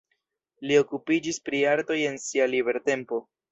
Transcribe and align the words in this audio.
Li 0.69 0.77
okupiĝis 0.83 1.39
pri 1.51 1.61
artoj 1.75 1.99
en 2.09 2.19
sia 2.25 2.51
libertempo. 2.57 3.25